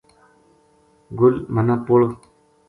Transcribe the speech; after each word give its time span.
گل 1.19 1.35
منا 1.53 1.75
پُل 1.85 2.01